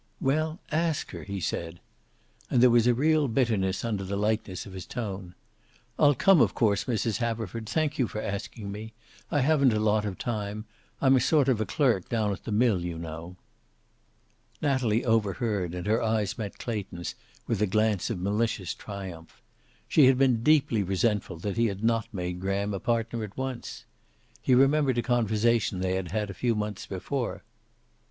[0.19, 1.79] "Well, ask her," he said.
[2.49, 5.35] And there was a real bitterness under the lightness of his tone.
[5.99, 7.17] "I'll come, of course, Mrs.
[7.17, 7.69] Haverford.
[7.69, 8.93] Thank you for asking me.
[9.29, 10.65] I haven't a lot of time.
[11.01, 13.35] I'm a sort of clerk down at the mill, you know."
[14.59, 17.13] Natalie overheard, and her eyes met Clayton's,
[17.45, 19.39] with a glance of malicious triumph.
[19.87, 23.85] She had been deeply resentful that he had not made Graham a partner at once.
[24.41, 27.43] He remembered a conversation they had had a few months before.